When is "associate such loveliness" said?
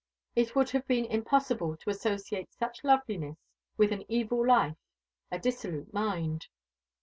1.91-3.37